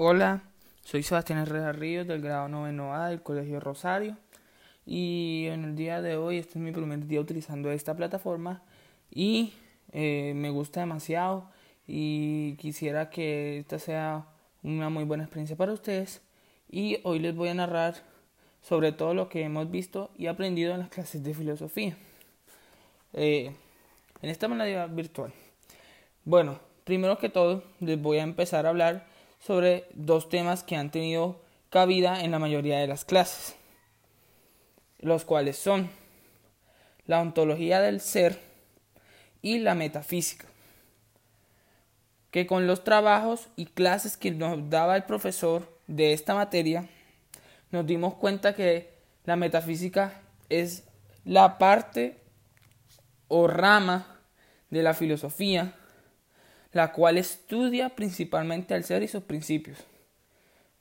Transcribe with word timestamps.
Hola, 0.00 0.44
soy 0.84 1.02
Sebastián 1.02 1.40
Herrera 1.40 1.72
Ríos 1.72 2.06
del 2.06 2.22
grado 2.22 2.46
9 2.46 2.92
A 2.92 3.08
del 3.08 3.20
Colegio 3.20 3.58
Rosario 3.58 4.16
y 4.86 5.46
en 5.48 5.64
el 5.64 5.74
día 5.74 6.00
de 6.00 6.16
hoy 6.16 6.38
este 6.38 6.50
es 6.50 6.64
mi 6.64 6.70
primer 6.70 7.04
día 7.08 7.20
utilizando 7.20 7.72
esta 7.72 7.96
plataforma 7.96 8.62
y 9.10 9.54
eh, 9.90 10.34
me 10.36 10.50
gusta 10.50 10.78
demasiado 10.78 11.50
y 11.84 12.54
quisiera 12.58 13.10
que 13.10 13.58
esta 13.58 13.80
sea 13.80 14.28
una 14.62 14.88
muy 14.88 15.02
buena 15.02 15.24
experiencia 15.24 15.56
para 15.56 15.72
ustedes 15.72 16.22
y 16.70 17.00
hoy 17.02 17.18
les 17.18 17.34
voy 17.34 17.48
a 17.48 17.54
narrar 17.54 17.96
sobre 18.62 18.92
todo 18.92 19.14
lo 19.14 19.28
que 19.28 19.42
hemos 19.42 19.68
visto 19.68 20.12
y 20.16 20.28
aprendido 20.28 20.74
en 20.74 20.78
las 20.78 20.90
clases 20.90 21.24
de 21.24 21.34
filosofía 21.34 21.96
eh, 23.14 23.52
en 24.22 24.30
esta 24.30 24.46
manera 24.46 24.86
virtual. 24.86 25.32
Bueno, 26.24 26.60
primero 26.84 27.18
que 27.18 27.30
todo 27.30 27.64
les 27.80 28.00
voy 28.00 28.18
a 28.18 28.22
empezar 28.22 28.64
a 28.64 28.68
hablar 28.68 29.17
sobre 29.38 29.86
dos 29.94 30.28
temas 30.28 30.62
que 30.62 30.76
han 30.76 30.90
tenido 30.90 31.40
cabida 31.70 32.22
en 32.22 32.30
la 32.30 32.38
mayoría 32.38 32.78
de 32.78 32.86
las 32.86 33.04
clases, 33.04 33.56
los 34.98 35.24
cuales 35.24 35.56
son 35.56 35.90
la 37.06 37.20
ontología 37.20 37.80
del 37.80 38.00
ser 38.00 38.38
y 39.42 39.58
la 39.58 39.74
metafísica, 39.74 40.46
que 42.30 42.46
con 42.46 42.66
los 42.66 42.84
trabajos 42.84 43.48
y 43.56 43.66
clases 43.66 44.16
que 44.16 44.30
nos 44.30 44.68
daba 44.68 44.96
el 44.96 45.04
profesor 45.04 45.78
de 45.86 46.12
esta 46.12 46.34
materia, 46.34 46.88
nos 47.70 47.86
dimos 47.86 48.14
cuenta 48.14 48.54
que 48.54 48.90
la 49.24 49.36
metafísica 49.36 50.20
es 50.48 50.84
la 51.24 51.58
parte 51.58 52.18
o 53.28 53.46
rama 53.46 54.20
de 54.70 54.82
la 54.82 54.94
filosofía 54.94 55.74
la 56.72 56.92
cual 56.92 57.18
estudia 57.18 57.90
principalmente 57.90 58.74
al 58.74 58.84
ser 58.84 59.02
y 59.02 59.08
sus 59.08 59.22
principios. 59.22 59.78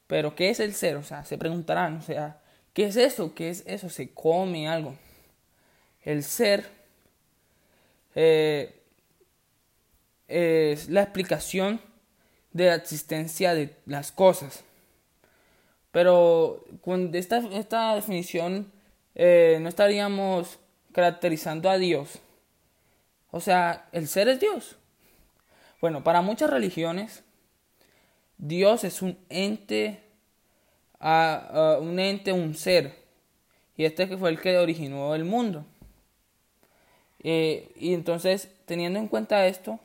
Pero, 0.08 0.36
¿qué 0.36 0.50
es 0.50 0.60
el 0.60 0.74
ser? 0.74 0.96
O 0.98 1.04
sea, 1.04 1.26
se 1.26 1.38
preguntarán, 1.38 1.98
o 1.98 2.02
sea, 2.02 2.42
¿qué 2.74 2.86
es 2.86 2.96
eso? 2.96 3.34
¿Qué 3.34 3.50
es 3.50 3.64
eso? 3.66 3.90
¿Se 3.90 4.10
come 4.14 4.68
algo? 4.68 4.96
El 6.04 6.24
ser 6.24 6.66
eh, 8.16 8.74
es 10.28 10.90
la 10.90 11.04
explicación 11.04 11.82
de 12.54 12.68
la 12.68 12.76
existencia 12.76 13.54
de 13.54 13.76
las 13.86 14.12
cosas. 14.12 14.64
Pero 15.92 16.66
con 16.82 17.14
esta, 17.16 17.38
esta 17.38 17.96
definición 17.96 18.72
eh, 19.16 19.58
no 19.62 19.70
estaríamos 19.70 20.60
caracterizando 20.92 21.70
a 21.70 21.78
Dios. 21.78 22.20
O 23.32 23.40
sea, 23.40 23.88
el 23.92 24.08
ser 24.08 24.28
es 24.30 24.40
Dios. 24.40 24.78
Bueno, 25.80 26.04
para 26.04 26.22
muchas 26.22 26.50
religiones, 26.50 27.24
Dios 28.40 28.84
es 28.84 29.04
un 29.04 29.18
ente, 29.30 30.02
un 31.00 32.00
ente, 32.00 32.32
un 32.32 32.56
ser. 32.56 32.96
Y 33.76 33.86
este 33.86 34.18
fue 34.18 34.32
el 34.32 34.42
que 34.42 34.58
originó 34.58 35.14
el 35.14 35.24
mundo. 35.24 35.66
Eh, 37.24 37.72
y 37.76 37.94
entonces, 37.94 38.50
teniendo 38.66 38.98
en 38.98 39.08
cuenta 39.08 39.46
esto, 39.46 39.80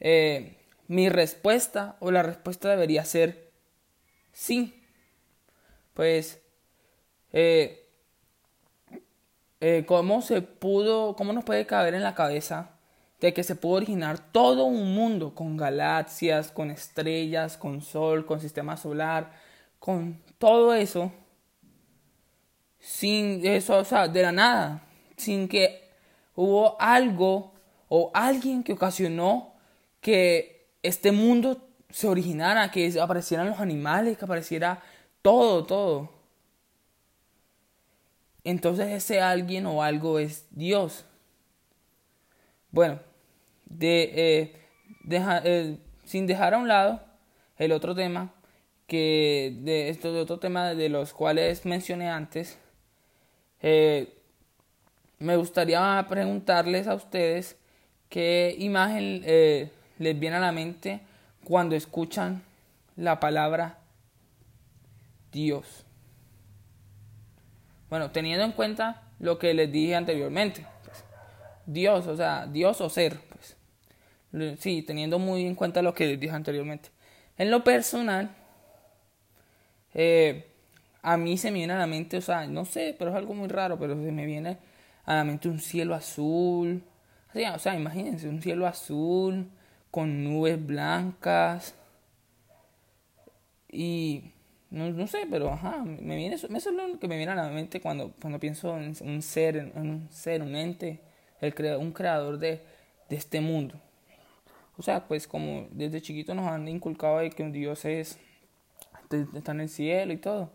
eh, 0.00 0.56
mi 0.88 1.08
respuesta 1.08 1.96
o 2.00 2.10
la 2.10 2.24
respuesta 2.24 2.68
debería 2.68 3.04
ser 3.04 3.52
sí. 4.32 4.74
Pues, 5.94 6.40
eh, 7.32 7.86
¿cómo 9.86 10.20
se 10.22 10.42
pudo, 10.42 11.14
cómo 11.14 11.32
nos 11.32 11.44
puede 11.44 11.66
caber 11.66 11.94
en 11.94 12.02
la 12.02 12.16
cabeza 12.16 12.79
de 13.20 13.34
que 13.34 13.42
se 13.44 13.54
pudo 13.54 13.74
originar 13.74 14.18
todo 14.32 14.64
un 14.64 14.94
mundo 14.94 15.34
con 15.34 15.56
galaxias, 15.56 16.50
con 16.50 16.70
estrellas, 16.70 17.56
con 17.56 17.82
sol, 17.82 18.24
con 18.24 18.40
sistema 18.40 18.76
solar, 18.76 19.32
con 19.78 20.22
todo 20.38 20.74
eso, 20.74 21.12
sin 22.78 23.44
eso, 23.46 23.76
o 23.78 23.84
sea, 23.84 24.08
de 24.08 24.22
la 24.22 24.32
nada, 24.32 24.82
sin 25.16 25.48
que 25.48 25.90
hubo 26.34 26.80
algo 26.80 27.52
o 27.88 28.10
alguien 28.14 28.62
que 28.62 28.72
ocasionó 28.72 29.52
que 30.00 30.68
este 30.82 31.12
mundo 31.12 31.68
se 31.90 32.08
originara, 32.08 32.70
que 32.70 32.98
aparecieran 33.00 33.48
los 33.48 33.60
animales, 33.60 34.16
que 34.16 34.24
apareciera 34.24 34.82
todo, 35.20 35.64
todo. 35.66 36.10
Entonces 38.44 38.88
ese 38.88 39.20
alguien 39.20 39.66
o 39.66 39.82
algo 39.82 40.18
es 40.18 40.46
Dios. 40.50 41.04
Bueno, 42.70 43.00
de, 43.70 44.12
eh, 44.14 44.52
eh, 45.10 45.78
sin 46.04 46.26
dejar 46.26 46.52
a 46.52 46.58
un 46.58 46.68
lado 46.68 47.00
el 47.56 47.72
otro 47.72 47.94
tema 47.94 48.34
que 48.86 49.56
de 49.62 50.20
otro 50.20 50.38
tema 50.38 50.74
de 50.74 50.88
los 50.88 51.14
cuales 51.14 51.64
mencioné 51.64 52.10
antes 52.10 52.58
eh, 53.62 54.12
me 55.18 55.36
gustaría 55.36 56.04
preguntarles 56.08 56.88
a 56.88 56.94
ustedes 56.94 57.56
qué 58.08 58.54
imagen 58.58 59.22
les 59.22 60.18
viene 60.18 60.36
a 60.36 60.40
la 60.40 60.52
mente 60.52 61.00
cuando 61.44 61.76
escuchan 61.76 62.42
la 62.96 63.20
palabra 63.20 63.78
Dios. 65.30 65.84
Bueno, 67.88 68.10
teniendo 68.10 68.44
en 68.44 68.52
cuenta 68.52 69.02
lo 69.20 69.38
que 69.38 69.54
les 69.54 69.70
dije 69.70 69.94
anteriormente. 69.94 70.66
Pues, 70.84 71.04
Dios, 71.66 72.06
o 72.06 72.16
sea, 72.16 72.46
Dios 72.46 72.80
o 72.80 72.88
ser. 72.88 73.29
Sí, 74.58 74.82
teniendo 74.82 75.18
muy 75.18 75.44
en 75.46 75.54
cuenta 75.54 75.82
lo 75.82 75.94
que 75.94 76.16
dije 76.16 76.34
anteriormente. 76.34 76.90
En 77.36 77.50
lo 77.50 77.64
personal, 77.64 78.30
eh, 79.94 80.46
a 81.02 81.16
mí 81.16 81.36
se 81.38 81.50
me 81.50 81.58
viene 81.58 81.72
a 81.72 81.78
la 81.78 81.86
mente, 81.86 82.18
o 82.18 82.20
sea, 82.20 82.46
no 82.46 82.64
sé, 82.64 82.94
pero 82.98 83.10
es 83.10 83.16
algo 83.16 83.34
muy 83.34 83.48
raro, 83.48 83.78
pero 83.78 83.94
se 83.94 84.12
me 84.12 84.26
viene 84.26 84.58
a 85.04 85.16
la 85.16 85.24
mente 85.24 85.48
un 85.48 85.60
cielo 85.60 85.94
azul. 85.94 86.82
O 87.54 87.58
sea, 87.58 87.74
imagínense, 87.74 88.28
un 88.28 88.42
cielo 88.42 88.66
azul 88.66 89.48
con 89.90 90.24
nubes 90.24 90.64
blancas. 90.64 91.74
Y 93.70 94.32
no, 94.70 94.90
no 94.90 95.06
sé, 95.06 95.26
pero 95.30 95.50
ajá, 95.52 95.84
me 95.84 96.16
viene 96.16 96.34
eso, 96.36 96.48
que 97.00 97.08
me 97.08 97.16
viene 97.16 97.32
a 97.32 97.34
la 97.36 97.48
mente 97.50 97.80
cuando, 97.80 98.12
cuando 98.20 98.40
pienso 98.40 98.76
en 98.78 98.94
un 99.00 99.22
ser, 99.22 99.56
en 99.56 99.72
un 99.76 100.08
ser, 100.10 100.42
un 100.42 100.56
ente, 100.56 101.00
el 101.40 101.54
un 101.76 101.92
creador 101.92 102.38
de, 102.38 102.60
de 103.08 103.16
este 103.16 103.40
mundo. 103.40 103.80
O 104.80 104.82
sea, 104.82 105.06
pues 105.06 105.28
como 105.28 105.68
desde 105.72 106.00
chiquito 106.00 106.34
nos 106.34 106.48
han 106.48 106.66
inculcado 106.66 107.18
de 107.18 107.28
que 107.28 107.42
un 107.42 107.52
Dios 107.52 107.84
es, 107.84 108.18
está 109.34 109.52
en 109.52 109.60
el 109.60 109.68
cielo 109.68 110.10
y 110.14 110.16
todo. 110.16 110.50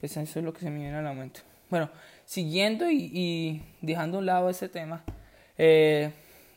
Pues 0.00 0.16
eso 0.16 0.40
es 0.40 0.44
lo 0.44 0.52
que 0.52 0.58
se 0.58 0.70
me 0.70 0.80
viene 0.80 0.96
a 0.96 1.02
la 1.02 1.12
mente. 1.12 1.42
Bueno, 1.68 1.88
siguiendo 2.24 2.90
y, 2.90 3.62
dejando 3.80 4.16
a 4.16 4.20
un 4.22 4.26
lado 4.26 4.50
ese 4.50 4.68
tema, 4.68 5.04
eh, 5.56 6.10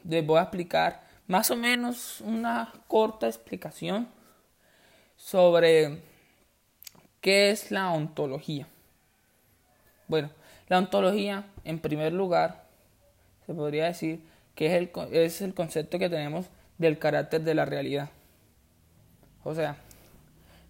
les 0.04 0.26
voy 0.26 0.40
a 0.40 0.42
explicar 0.42 1.04
más 1.28 1.52
o 1.52 1.56
menos 1.56 2.20
una 2.22 2.74
corta 2.88 3.28
explicación 3.28 4.08
sobre 5.16 6.02
qué 7.22 7.52
es 7.52 7.70
la 7.70 7.92
ontología. 7.92 8.68
Bueno, 10.08 10.32
la 10.68 10.80
ontología, 10.80 11.46
en 11.64 11.78
primer 11.78 12.12
lugar, 12.12 12.66
se 13.46 13.54
podría 13.54 13.86
decir 13.86 14.24
que 14.56 14.66
es 14.66 14.74
el, 14.74 14.92
es 15.12 15.42
el 15.44 15.54
concepto 15.54 16.00
que 16.00 16.10
tenemos 16.10 16.50
del 16.84 17.00
carácter 17.00 17.42
de 17.42 17.56
la 17.56 17.66
realidad. 17.66 18.10
O 19.44 19.54
sea, 19.56 19.78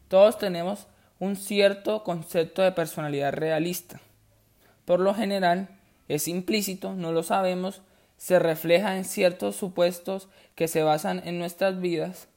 todos 0.07 0.37
tenemos 0.37 0.87
un 1.19 1.35
cierto 1.35 2.03
concepto 2.03 2.61
de 2.61 2.71
personalidad 2.71 3.33
realista. 3.33 3.99
Por 4.85 4.99
lo 4.99 5.13
general, 5.13 5.69
es 6.07 6.27
implícito, 6.27 6.93
no 6.93 7.11
lo 7.11 7.23
sabemos, 7.23 7.81
se 8.17 8.39
refleja 8.39 8.97
en 8.97 9.05
ciertos 9.05 9.55
supuestos 9.55 10.27
que 10.55 10.67
se 10.67 10.83
basan 10.83 11.21
en 11.25 11.39
nuestras 11.39 11.79
vidas 11.79 12.27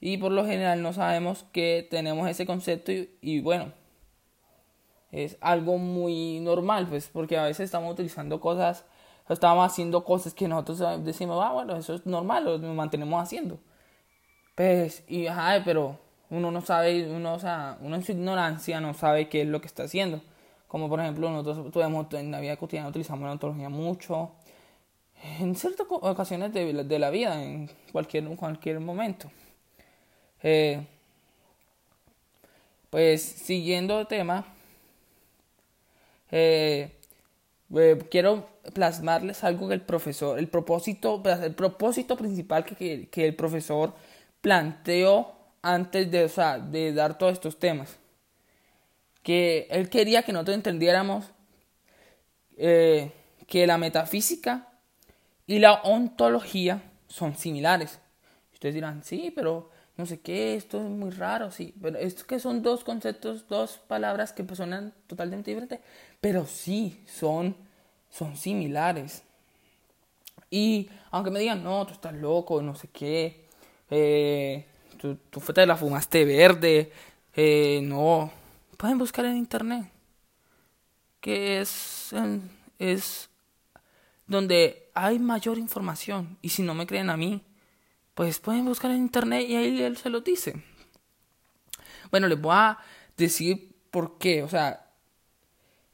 y 0.00 0.16
por 0.16 0.32
lo 0.32 0.44
general 0.44 0.82
no 0.82 0.92
sabemos 0.92 1.44
que 1.52 1.86
tenemos 1.88 2.28
ese 2.28 2.44
concepto 2.44 2.90
y, 2.90 3.10
y, 3.20 3.40
bueno, 3.40 3.72
es 5.12 5.36
algo 5.40 5.78
muy 5.78 6.40
normal, 6.40 6.88
pues 6.88 7.08
porque 7.12 7.38
a 7.38 7.44
veces 7.44 7.66
estamos 7.66 7.92
utilizando 7.92 8.40
cosas 8.40 8.84
estábamos 9.32 9.70
haciendo 9.70 10.04
cosas 10.04 10.34
que 10.34 10.48
nosotros 10.48 11.04
decimos, 11.04 11.42
ah, 11.44 11.52
bueno, 11.52 11.76
eso 11.76 11.94
es 11.94 12.06
normal, 12.06 12.44
lo 12.44 12.58
mantenemos 12.74 13.22
haciendo. 13.22 13.58
Pues, 14.54 15.04
y 15.08 15.26
ajá, 15.26 15.62
pero 15.64 15.98
uno 16.30 16.50
no 16.50 16.60
sabe, 16.60 17.10
uno, 17.10 17.34
o 17.34 17.38
sea, 17.38 17.78
uno 17.80 17.96
en 17.96 18.04
su 18.04 18.12
ignorancia 18.12 18.80
no 18.80 18.94
sabe 18.94 19.28
qué 19.28 19.42
es 19.42 19.48
lo 19.48 19.60
que 19.60 19.66
está 19.66 19.84
haciendo. 19.84 20.22
Como 20.68 20.88
por 20.88 21.00
ejemplo, 21.00 21.30
nosotros 21.30 21.70
tuvimos, 21.72 22.06
en 22.14 22.30
la 22.30 22.40
vida 22.40 22.56
cotidiana 22.56 22.88
utilizamos 22.88 23.26
la 23.26 23.32
ontología 23.32 23.68
mucho. 23.68 24.32
En 25.40 25.54
ciertas 25.54 25.86
ocasiones 25.90 26.52
de, 26.52 26.84
de 26.84 26.98
la 26.98 27.10
vida, 27.10 27.42
en 27.42 27.70
cualquier, 27.92 28.24
cualquier 28.36 28.80
momento. 28.80 29.30
Eh, 30.42 30.84
pues 32.90 33.22
siguiendo 33.22 34.00
el 34.00 34.06
tema, 34.06 34.44
eh, 36.30 36.98
eh, 37.74 37.98
quiero 38.10 38.48
plasmarles 38.74 39.44
algo 39.44 39.68
que 39.68 39.74
el 39.74 39.82
profesor, 39.82 40.38
el 40.38 40.48
propósito, 40.48 41.22
el 41.24 41.54
propósito 41.54 42.16
principal 42.16 42.64
que, 42.64 43.08
que, 43.08 43.26
el 43.26 43.34
profesor 43.34 43.94
planteó 44.40 45.32
antes 45.62 46.10
de, 46.10 46.30
de 46.70 46.92
dar 46.92 47.18
todos 47.18 47.32
estos 47.34 47.58
temas. 47.58 47.96
Que 49.22 49.68
él 49.70 49.88
quería 49.88 50.22
que 50.22 50.32
nosotros 50.32 50.56
entendiéramos 50.56 51.26
eh, 52.56 53.12
que 53.46 53.66
la 53.66 53.78
metafísica 53.78 54.68
y 55.46 55.58
la 55.58 55.74
ontología 55.82 56.82
son 57.08 57.36
similares. 57.36 57.98
Ustedes 58.52 58.74
dirán, 58.74 59.02
sí, 59.04 59.32
pero 59.34 59.70
no 59.96 60.06
sé 60.06 60.20
qué, 60.20 60.54
esto 60.54 60.78
es 60.78 60.88
muy 60.88 61.10
raro, 61.10 61.50
sí, 61.50 61.74
pero 61.80 61.98
es 61.98 62.24
que 62.24 62.38
son 62.38 62.62
dos 62.62 62.82
conceptos, 62.82 63.46
dos 63.48 63.78
palabras 63.86 64.32
que 64.32 64.42
pues 64.44 64.56
suenan 64.56 64.94
totalmente 65.06 65.50
diferentes, 65.50 65.80
pero 66.20 66.46
sí, 66.46 67.04
son, 67.06 67.54
son 68.12 68.36
similares. 68.36 69.24
Y 70.50 70.88
aunque 71.10 71.30
me 71.30 71.40
digan, 71.40 71.64
no, 71.64 71.84
tú 71.86 71.94
estás 71.94 72.14
loco, 72.14 72.62
no 72.62 72.76
sé 72.76 72.88
qué, 72.88 73.46
eh, 73.90 74.66
tú, 74.98 75.16
tú 75.30 75.40
te 75.40 75.66
la 75.66 75.76
fumaste 75.76 76.24
verde, 76.24 76.92
eh, 77.34 77.80
no, 77.82 78.30
pueden 78.76 78.98
buscar 78.98 79.24
en 79.24 79.38
internet, 79.38 79.90
que 81.20 81.60
es, 81.60 82.10
es 82.78 83.30
donde 84.26 84.90
hay 84.94 85.18
mayor 85.18 85.58
información. 85.58 86.36
Y 86.42 86.50
si 86.50 86.62
no 86.62 86.74
me 86.74 86.86
creen 86.86 87.08
a 87.08 87.16
mí, 87.16 87.42
pues 88.14 88.38
pueden 88.38 88.66
buscar 88.66 88.90
en 88.90 88.98
internet 88.98 89.46
y 89.48 89.56
ahí 89.56 89.82
él 89.82 89.96
se 89.96 90.10
lo 90.10 90.20
dice. 90.20 90.62
Bueno, 92.10 92.28
les 92.28 92.40
voy 92.40 92.54
a 92.54 92.78
decir 93.16 93.74
por 93.90 94.18
qué. 94.18 94.42
O 94.42 94.48
sea, 94.48 94.81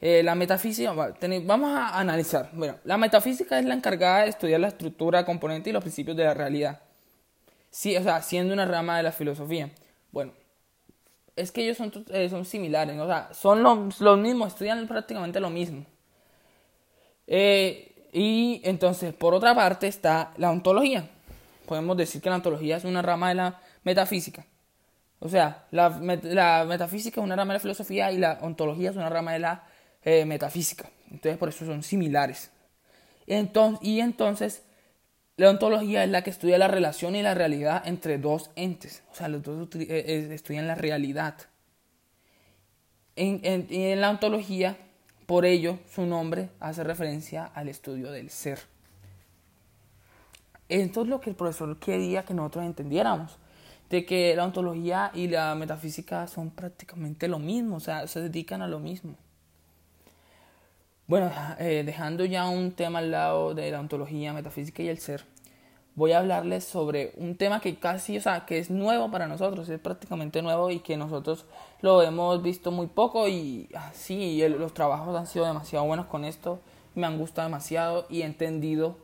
eh, 0.01 0.23
la 0.23 0.35
metafísica, 0.35 0.93
vamos 0.93 1.71
a 1.71 1.99
analizar. 1.99 2.51
Bueno, 2.53 2.77
la 2.85 2.97
metafísica 2.97 3.59
es 3.59 3.65
la 3.65 3.75
encargada 3.75 4.23
de 4.23 4.29
estudiar 4.29 4.61
la 4.61 4.69
estructura, 4.69 5.25
componente 5.25 5.71
y 5.71 5.73
los 5.73 5.83
principios 5.83 6.17
de 6.17 6.25
la 6.25 6.35
realidad. 6.35 6.81
Sí, 7.71 7.97
o 7.97 8.03
sea, 8.03 8.23
siendo 8.23 8.55
una 8.55 8.65
rama 8.65 8.97
de 8.97 9.03
la 9.03 9.13
filosofía. 9.13 9.71
Bueno, 10.13 10.33
es 11.37 11.53
que 11.53 11.63
ellos 11.63 11.77
son, 11.77 11.93
eh, 12.11 12.29
son 12.29 12.45
similares, 12.45 12.99
o 12.99 13.07
sea, 13.07 13.29
son 13.33 13.63
los, 13.63 14.19
mismos, 14.19 14.49
estudian 14.49 14.87
prácticamente 14.87 15.41
lo 15.41 15.51
mismo. 15.51 15.85
Eh, 17.27 18.09
y 18.13 18.61
entonces, 18.65 19.13
por 19.15 19.35
otra 19.35 19.55
parte, 19.55 19.87
está 19.87 20.33
la 20.37 20.51
ontología. 20.51 21.09
Podemos 21.67 21.97
decir 21.97 22.23
que 22.23 22.31
la 22.31 22.37
ontología 22.37 22.77
es 22.77 22.85
una 22.85 23.03
rama 23.03 23.29
de 23.29 23.35
la 23.35 23.61
metafísica. 23.85 24.47
O 25.21 25.29
sea, 25.29 25.67
la, 25.73 25.91
metafísica 25.91 27.21
es 27.21 27.25
una 27.25 27.37
rama 27.37 27.53
de 27.53 27.59
la 27.59 27.63
filosofía 27.63 28.13
y 28.13 28.19
la 28.19 28.39
ontología 28.41 28.91
es 28.91 28.97
una 28.97 29.11
rama 29.11 29.33
de 29.33 29.41
la 29.41 29.65
eh, 30.09 30.25
metafísica. 30.25 30.91
Entonces, 31.11 31.37
por 31.37 31.51
eso 31.51 31.67
son 31.67 31.83
similares. 31.83 32.51
Y 33.27 34.01
entonces, 34.01 34.63
la 35.37 35.51
ontología 35.51 36.03
es 36.03 36.11
la 36.11 36.23
que 36.23 36.31
estudia 36.31 36.57
la 36.57 36.69
relación 36.69 37.15
y 37.15 37.23
la 37.23 37.35
realidad 37.35 37.83
entre 37.87 38.17
dos 38.17 38.51
entes. 38.57 39.03
O 39.13 39.15
sea, 39.15 39.29
los 39.29 39.43
dos 39.43 39.69
eh, 39.75 40.29
estudian 40.33 40.67
la 40.67 40.77
realidad. 40.77 41.35
En, 43.17 43.41
en 43.43 44.01
la 44.01 44.09
ontología 44.11 44.79
por 45.27 45.45
ello, 45.45 45.79
su 45.91 46.07
nombre 46.07 46.49
hace 46.59 46.83
referencia 46.85 47.45
al 47.45 47.69
estudio 47.69 48.11
del 48.11 48.31
ser. 48.31 48.61
Esto 50.71 51.03
es 51.03 51.09
lo 51.09 51.21
que 51.21 51.29
el 51.29 51.37
profesor 51.37 51.79
quería 51.79 52.25
que 52.25 52.33
nosotros 52.33 52.65
entendiéramos, 52.65 53.37
de 53.91 54.07
que 54.07 54.35
la 54.35 54.47
ontología 54.47 55.11
y 55.13 55.29
la 55.29 55.55
metafísica 55.55 56.27
son 56.29 56.49
prácticamente 56.49 57.29
lo 57.29 57.39
mismo, 57.39 57.77
o 57.77 57.81
sea, 57.81 58.07
se 58.07 58.23
dedican 58.23 58.63
a 58.63 58.69
lo 58.69 58.79
mismo. 58.79 59.17
Bueno, 61.09 61.33
eh, 61.59 61.85
dejando 61.87 62.27
ya 62.27 62.51
un 62.51 62.73
tema 62.73 62.99
al 62.99 63.11
lado 63.11 63.55
de 63.55 63.71
la 63.71 63.81
ontología, 63.81 64.35
metafísica 64.35 64.83
y 64.83 64.89
el 64.89 64.99
ser, 64.99 65.25
voy 65.95 66.13
a 66.13 66.19
hablarles 66.19 66.65
sobre 66.65 67.15
un 67.17 67.35
tema 67.35 67.61
que 67.61 67.79
casi, 67.79 68.19
o 68.19 68.21
sea, 68.21 68.45
que 68.45 68.59
es 68.59 68.69
nuevo 68.69 69.11
para 69.11 69.27
nosotros, 69.27 69.71
es 69.71 69.81
prácticamente 69.81 70.43
nuevo 70.43 70.71
y 70.71 70.81
que 70.81 70.99
nosotros 70.99 71.47
lo 71.81 72.03
hemos 72.03 72.43
visto 72.43 72.73
muy 72.73 72.89
poco 72.89 73.27
y 73.27 73.71
sí, 73.95 74.47
los 74.51 74.75
trabajos 74.75 75.17
han 75.17 75.27
sido 75.27 75.47
demasiado 75.47 75.87
buenos 75.87 76.05
con 76.09 76.27
esto, 76.27 76.61
me 76.95 77.07
han 77.07 77.17
gustado 77.17 77.49
demasiado 77.49 78.05
y 78.11 78.21
he 78.21 78.27
entendido 78.27 78.99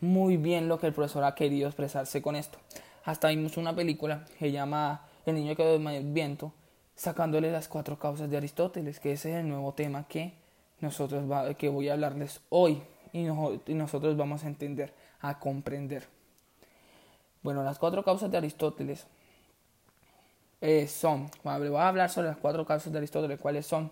muy 0.00 0.38
bien 0.38 0.68
lo 0.68 0.78
que 0.78 0.86
el 0.86 0.94
profesor 0.94 1.22
ha 1.24 1.34
querido 1.34 1.68
expresarse 1.68 2.22
con 2.22 2.34
esto. 2.34 2.56
Hasta 3.04 3.28
vimos 3.28 3.58
una 3.58 3.76
película 3.76 4.24
que 4.38 4.52
llama 4.52 5.02
El 5.26 5.34
niño 5.34 5.54
que 5.54 5.64
del 5.64 6.12
viento, 6.14 6.54
sacándole 6.94 7.52
las 7.52 7.68
cuatro 7.68 7.98
causas 7.98 8.30
de 8.30 8.38
Aristóteles, 8.38 9.00
que 9.00 9.12
ese 9.12 9.32
es 9.32 9.36
el 9.36 9.48
nuevo 9.50 9.74
tema 9.74 10.08
que 10.08 10.40
nosotros 10.82 11.24
que 11.56 11.68
voy 11.68 11.88
a 11.88 11.94
hablarles 11.94 12.40
hoy 12.50 12.82
y 13.12 13.24
nosotros 13.74 14.16
vamos 14.16 14.44
a 14.44 14.48
entender, 14.48 14.92
a 15.20 15.38
comprender. 15.38 16.06
Bueno, 17.42 17.62
las 17.62 17.78
cuatro 17.78 18.04
causas 18.04 18.30
de 18.30 18.36
Aristóteles 18.36 19.06
eh, 20.60 20.86
son, 20.86 21.30
voy 21.42 21.76
a 21.76 21.88
hablar 21.88 22.10
sobre 22.10 22.28
las 22.28 22.36
cuatro 22.36 22.64
causas 22.64 22.92
de 22.92 22.98
Aristóteles, 22.98 23.40
¿cuáles 23.40 23.66
son? 23.66 23.90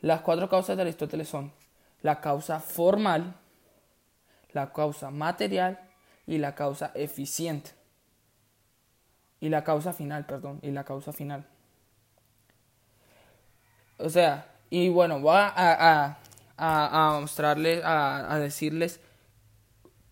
Las 0.00 0.20
cuatro 0.20 0.48
causas 0.48 0.76
de 0.76 0.82
Aristóteles 0.82 1.28
son 1.28 1.52
la 2.02 2.20
causa 2.20 2.60
formal, 2.60 3.34
la 4.52 4.72
causa 4.72 5.10
material 5.10 5.80
y 6.26 6.38
la 6.38 6.54
causa 6.54 6.92
eficiente. 6.94 7.70
Y 9.40 9.48
la 9.48 9.64
causa 9.64 9.92
final, 9.92 10.26
perdón, 10.26 10.58
y 10.62 10.70
la 10.70 10.84
causa 10.84 11.12
final. 11.12 11.46
O 13.98 14.08
sea, 14.08 14.55
y 14.70 14.88
bueno, 14.88 15.20
voy 15.20 15.36
a, 15.36 15.52
a, 15.56 16.18
a, 16.56 17.16
a 17.16 17.20
mostrarles, 17.20 17.82
a 17.84 18.38
decirles 18.38 19.00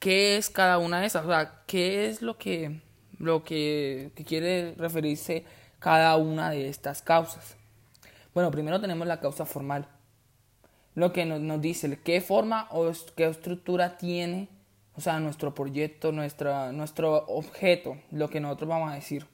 qué 0.05 0.37
es 0.37 0.51
cada 0.51 0.77
una 0.77 1.01
de 1.01 1.07
esas, 1.07 1.25
o 1.25 1.29
sea, 1.29 1.63
qué 1.67 2.11
es 2.11 2.21
lo 2.21 2.37
que, 2.37 2.83
lo 3.19 3.43
que, 3.43 4.13
quiere 4.27 4.75
referirse 4.77 5.47
cada 5.79 6.15
una 6.19 6.51
de 6.51 6.69
estas 6.69 7.01
causas. 7.01 7.57
Bueno, 8.35 8.51
primero 8.51 8.79
tenemos 8.83 9.07
la 9.07 9.19
causa 9.19 9.47
formal, 9.47 9.89
lo 10.95 11.11
que 11.15 11.25
nos, 11.25 11.41
nos 11.41 11.59
dice 11.63 11.99
qué 12.05 12.21
forma 12.21 12.69
o 12.71 12.93
qué 13.17 13.25
estructura 13.25 13.97
tiene, 13.97 14.51
o 14.95 15.01
sea, 15.01 15.21
nuestro 15.21 15.55
proyecto, 15.55 16.13
nuestra, 16.13 16.71
nuestro 16.71 17.25
objeto, 17.27 17.97
lo 18.11 18.29
que 18.29 18.41
nosotros 18.41 18.69
vamos 18.69 18.93
a 18.93 18.97
decir. 18.97 19.27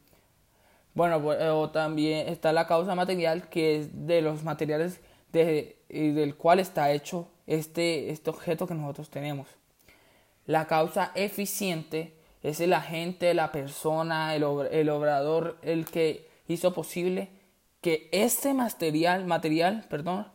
Bueno, 0.95 1.21
pues, 1.21 1.41
o 1.43 1.71
también 1.71 2.29
está 2.29 2.53
la 2.53 2.69
causa 2.69 2.95
material, 2.95 3.49
que 3.49 3.77
es 3.77 4.07
de 4.07 4.23
los 4.23 4.45
materiales 4.45 5.01
de, 5.33 5.79
del 5.89 6.37
cual 6.37 6.61
está 6.61 6.93
hecho 6.93 7.29
este, 7.47 8.11
este 8.11 8.31
objeto 8.31 8.67
que 8.67 8.75
nosotros 8.75 9.11
tenemos. 9.11 9.49
La 10.47 10.67
causa 10.67 11.13
eficiente 11.15 12.15
es 12.43 12.61
el 12.61 12.73
agente, 12.73 13.35
la 13.35 13.53
persona, 13.53 14.35
el, 14.35 14.45
obrador, 14.45 15.59
el 15.63 15.85
que 15.85 16.29
hizo 16.49 16.73
posible 16.73 17.29
que 17.81 18.09
este 18.13 18.55
material, 18.55 19.27
material 19.27 19.87
perdón, 19.89 20.27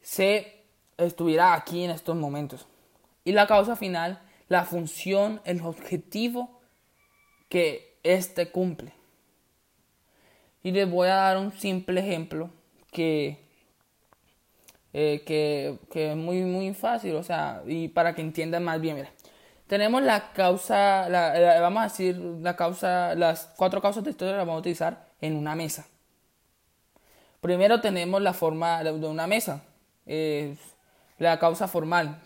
se 0.00 0.64
estuviera 0.96 1.54
aquí 1.54 1.84
en 1.84 1.90
estos 1.90 2.16
momentos. 2.16 2.66
Y 3.24 3.32
la 3.32 3.46
causa 3.46 3.76
final, 3.76 4.20
la 4.48 4.64
función, 4.64 5.40
el 5.44 5.62
objetivo 5.62 6.60
que 7.48 7.98
éste 8.02 8.50
cumple. 8.50 8.92
Y 10.62 10.72
les 10.72 10.90
voy 10.90 11.08
a 11.08 11.14
dar 11.14 11.38
un 11.38 11.52
simple 11.52 12.00
ejemplo 12.00 12.50
que, 12.90 13.43
eh, 14.94 15.22
que, 15.26 15.78
que, 15.90 16.12
es 16.12 16.16
muy, 16.16 16.42
muy 16.42 16.72
fácil, 16.72 17.16
o 17.16 17.22
sea, 17.22 17.62
y 17.66 17.88
para 17.88 18.14
que 18.14 18.22
entiendan 18.22 18.64
más 18.64 18.80
bien, 18.80 18.96
mira. 18.96 19.10
Tenemos 19.66 20.02
la 20.02 20.32
causa, 20.32 21.08
vamos 21.60 21.80
a 21.80 21.84
decir, 21.84 22.16
la 22.16 22.54
causa, 22.54 23.14
las 23.14 23.52
cuatro 23.56 23.82
causas 23.82 24.04
de 24.04 24.10
historia 24.10 24.36
las 24.36 24.46
vamos 24.46 24.58
a 24.58 24.60
utilizar 24.60 25.08
en 25.20 25.36
una 25.36 25.54
mesa. 25.54 25.86
Primero 27.40 27.80
tenemos 27.80 28.22
la 28.22 28.34
forma 28.34 28.84
de 28.84 28.92
una 28.92 29.26
mesa, 29.26 29.62
la 31.18 31.38
causa 31.38 31.66
formal, 31.66 32.20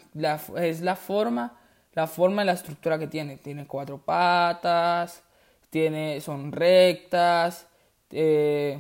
es 0.57 0.81
la 0.81 0.97
forma, 0.97 1.57
la 1.95 2.07
forma 2.07 2.43
y 2.43 2.47
la 2.47 2.53
estructura 2.53 2.99
que 2.99 3.07
tiene. 3.07 3.37
Tiene 3.37 3.67
cuatro 3.67 3.99
patas, 3.99 5.23
tiene, 5.71 6.21
son 6.21 6.53
rectas, 6.53 7.67
eh, 8.11 8.79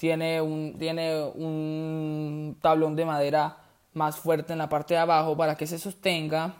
tiene, 0.00 0.40
un, 0.40 0.78
tiene 0.78 1.22
un 1.22 2.56
tablón 2.62 2.96
de 2.96 3.04
madera 3.04 3.58
más 3.92 4.16
fuerte 4.16 4.54
en 4.54 4.58
la 4.58 4.70
parte 4.70 4.94
de 4.94 5.00
abajo 5.00 5.36
para 5.36 5.56
que 5.56 5.66
se 5.66 5.78
sostenga 5.78 6.54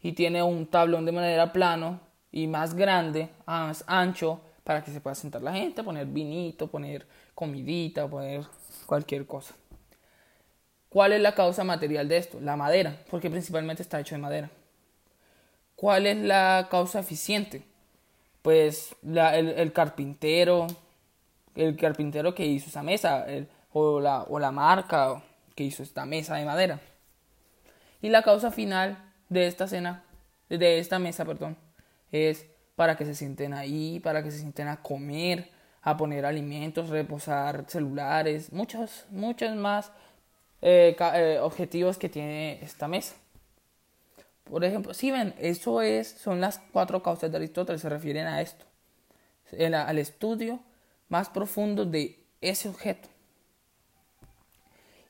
y 0.00 0.12
tiene 0.12 0.42
un 0.42 0.66
tablón 0.66 1.04
de 1.04 1.12
manera 1.12 1.52
plano 1.52 2.00
y 2.32 2.46
más 2.46 2.72
grande, 2.72 3.28
más 3.44 3.84
ancho, 3.86 4.40
para 4.64 4.82
que 4.82 4.92
se 4.92 5.02
pueda 5.02 5.14
sentar 5.14 5.42
la 5.42 5.52
gente, 5.52 5.84
poner 5.84 6.06
vinito, 6.06 6.68
poner 6.68 7.06
comidita, 7.34 8.08
poner 8.08 8.46
cualquier 8.86 9.26
cosa. 9.26 9.54
¿Cuál 10.88 11.12
es 11.12 11.20
la 11.20 11.34
causa 11.34 11.64
material 11.64 12.08
de 12.08 12.16
esto? 12.16 12.40
La 12.40 12.56
madera, 12.56 12.96
porque 13.10 13.28
principalmente 13.28 13.82
está 13.82 14.00
hecho 14.00 14.14
de 14.14 14.22
madera. 14.22 14.50
¿Cuál 15.76 16.06
es 16.06 16.16
la 16.16 16.68
causa 16.70 17.00
eficiente? 17.00 17.62
Pues 18.40 18.96
el, 19.04 19.70
carpintero, 19.74 20.66
el 21.60 21.76
carpintero 21.76 22.34
que 22.34 22.46
hizo 22.46 22.68
esa 22.68 22.82
mesa, 22.82 23.26
o, 23.72 24.00
la, 24.00 24.22
o 24.22 24.38
la 24.38 24.50
marca 24.50 25.22
que 25.54 25.64
hizo 25.64 25.82
esta 25.82 26.04
mesa 26.06 26.36
de 26.36 26.44
madera. 26.44 26.80
Y 28.02 28.08
la 28.08 28.22
causa 28.22 28.50
final 28.50 28.98
de 29.28 29.46
esta 29.46 29.66
cena, 29.66 30.04
de 30.48 30.78
esta 30.78 30.98
mesa, 30.98 31.24
perdón, 31.24 31.56
es 32.12 32.46
para 32.76 32.96
que 32.96 33.04
se 33.04 33.14
sienten 33.14 33.52
ahí, 33.52 34.00
para 34.00 34.22
que 34.22 34.30
se 34.30 34.38
sienten 34.38 34.68
a 34.68 34.82
comer, 34.82 35.50
a 35.82 35.96
poner 35.96 36.24
alimentos, 36.24 36.88
reposar 36.88 37.64
celulares, 37.68 38.52
muchos, 38.52 39.06
muchos 39.10 39.54
más 39.54 39.92
eh, 40.62 40.96
eh, 40.98 41.38
objetivos 41.42 41.98
que 41.98 42.08
tiene 42.08 42.62
esta 42.62 42.88
mesa. 42.88 43.14
Por 44.44 44.64
ejemplo, 44.64 44.94
si 44.94 45.10
ven, 45.10 45.34
eso 45.38 45.82
es, 45.82 46.08
son 46.08 46.40
las 46.40 46.58
cuatro 46.72 47.02
causas 47.02 47.30
de 47.30 47.36
Aristóteles, 47.36 47.82
se 47.82 47.88
refieren 47.88 48.26
a 48.26 48.40
esto, 48.40 48.64
al 49.58 49.98
estudio 49.98 50.60
más 51.10 51.28
profundo 51.28 51.84
de 51.84 52.18
ese 52.40 52.70
objeto. 52.70 53.08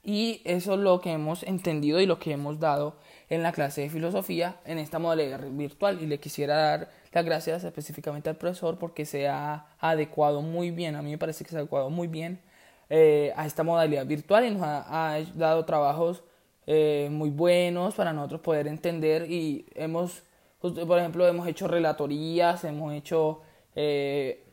Y 0.03 0.41
eso 0.45 0.75
es 0.75 0.81
lo 0.81 1.01
que 1.01 1.13
hemos 1.13 1.43
entendido 1.43 2.01
y 2.01 2.07
lo 2.07 2.19
que 2.19 2.33
hemos 2.33 2.59
dado 2.59 2.97
en 3.29 3.43
la 3.43 3.53
clase 3.53 3.83
de 3.83 3.91
filosofía 3.91 4.57
en 4.65 4.79
esta 4.79 4.99
modalidad 4.99 5.41
virtual. 5.51 6.03
Y 6.03 6.07
le 6.07 6.19
quisiera 6.19 6.57
dar 6.57 6.91
las 7.13 7.25
gracias 7.25 7.65
específicamente 7.65 8.31
al 8.31 8.37
profesor 8.37 8.79
porque 8.79 9.05
se 9.05 9.29
ha 9.29 9.67
adecuado 9.79 10.43
muy 10.43 10.71
bien, 10.71 10.97
a 10.97 11.03
mí 11.03 11.11
me 11.11 11.19
parece 11.19 11.45
que 11.45 11.51
se 11.51 11.57
ha 11.57 11.61
adecuado 11.61 11.91
muy 11.91 12.09
bien 12.09 12.41
eh, 12.89 13.33
a 13.37 13.47
esta 13.47 13.63
modalidad 13.63 14.07
virtual 14.07 14.47
y 14.47 14.51
nos 14.51 14.63
ha, 14.65 15.19
dado 15.35 15.65
trabajos 15.65 16.25
eh, 16.67 17.09
muy 17.11 17.31
buenos 17.31 17.95
para 17.95 18.13
nosotros 18.13 18.41
poder 18.41 18.67
entender 18.69 19.31
y 19.31 19.67
hemos, 19.75 20.23
por 20.61 20.99
ejemplo, 20.99 21.27
hemos 21.27 21.47
hecho 21.47 21.69
relatorías, 21.69 22.65
hemos 22.65 22.95
hecho 22.95 23.43
eh, 23.77 24.45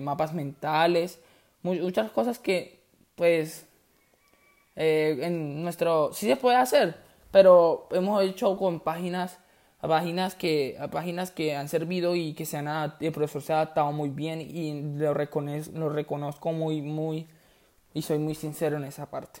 mapas 0.00 0.34
mentales, 0.34 1.20
muchas 1.62 2.10
cosas 2.10 2.38
que 2.38 2.82
pues 3.14 3.66
en 4.74 5.62
nuestro 5.62 6.12
sí 6.12 6.26
se 6.26 6.36
puede 6.36 6.56
hacer, 6.56 6.96
pero 7.30 7.88
hemos 7.92 8.22
hecho 8.22 8.56
con 8.56 8.80
páginas 8.80 9.38
páginas 9.80 10.34
que 10.36 10.78
páginas 10.92 11.32
que 11.32 11.56
han 11.56 11.68
servido 11.68 12.14
y 12.14 12.34
que 12.34 12.46
se 12.46 12.56
han 12.56 12.68
el 13.00 13.12
profesor 13.12 13.42
se 13.42 13.52
ha 13.52 13.56
adaptado 13.56 13.92
muy 13.92 14.10
bien 14.10 14.40
y 14.40 14.80
lo, 14.96 15.12
lo 15.12 15.88
reconozco 15.90 16.52
muy 16.52 16.82
muy 16.82 17.28
y 17.94 18.02
soy 18.02 18.18
muy 18.18 18.34
sincero 18.34 18.76
en 18.76 18.84
esa 18.84 19.10
parte. 19.10 19.40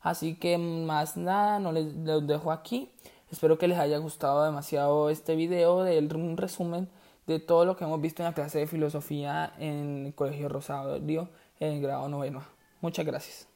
Así 0.00 0.34
que 0.34 0.58
más 0.58 1.16
nada, 1.16 1.60
no 1.60 1.72
les, 1.72 1.86
dejo 2.26 2.50
aquí. 2.50 2.90
Espero 3.30 3.56
que 3.56 3.68
les 3.68 3.78
haya 3.78 3.98
gustado 3.98 4.44
demasiado 4.44 5.10
este 5.10 5.36
video 5.36 5.84
de 5.84 5.98
un 5.98 6.36
resumen 6.36 6.88
de 7.26 7.38
todo 7.38 7.64
lo 7.64 7.76
que 7.76 7.84
hemos 7.84 8.00
visto 8.00 8.22
en 8.22 8.28
la 8.28 8.34
clase 8.34 8.58
de 8.58 8.66
filosofía 8.66 9.52
en 9.58 10.06
el 10.06 10.14
Colegio 10.14 10.48
Rosario 10.48 11.28
en 11.60 11.74
el 11.74 11.82
grado 11.82 12.08
noveno. 12.08 12.42
Muchas 12.80 13.06
gracias. 13.06 13.51